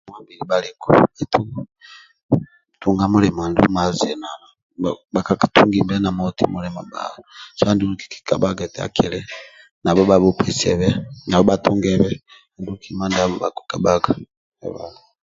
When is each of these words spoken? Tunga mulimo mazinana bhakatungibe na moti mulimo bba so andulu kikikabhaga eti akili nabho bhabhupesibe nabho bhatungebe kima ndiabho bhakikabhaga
Tunga 2.79 3.05
mulimo 3.13 3.41
mazinana 3.75 4.47
bhakatungibe 5.13 5.95
na 5.99 6.09
moti 6.17 6.43
mulimo 6.53 6.79
bba 6.83 7.03
so 7.57 7.63
andulu 7.69 7.93
kikikabhaga 8.01 8.61
eti 8.65 8.79
akili 8.87 9.19
nabho 9.83 10.03
bhabhupesibe 10.09 10.87
nabho 11.27 11.43
bhatungebe 11.49 12.11
kima 12.81 13.05
ndiabho 13.07 13.35
bhakikabhaga 13.43 14.11